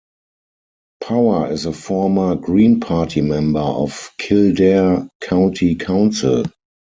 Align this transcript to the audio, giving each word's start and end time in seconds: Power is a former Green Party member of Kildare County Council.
Power 1.03 1.51
is 1.51 1.67
a 1.67 1.71
former 1.71 2.33
Green 2.35 2.79
Party 2.79 3.21
member 3.21 3.59
of 3.59 4.09
Kildare 4.17 5.07
County 5.21 5.75
Council. 5.75 6.43